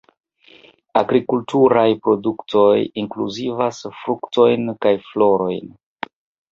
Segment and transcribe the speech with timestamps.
[1.01, 5.75] Agrikulturaj produktoj inkluzivas fruktojn kaj florojn.